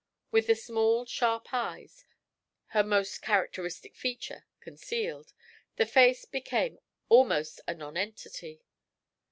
With 0.31 0.47
the 0.47 0.55
small, 0.55 1.05
sharp 1.05 1.53
eyes, 1.53 2.05
her 2.69 2.83
most 2.83 3.21
characteristic 3.21 3.95
feature, 3.95 4.47
concealed, 4.59 5.31
the 5.75 5.85
face 5.85 6.25
became 6.25 6.79
almost 7.07 7.61
a 7.67 7.75
nonentity. 7.75 8.63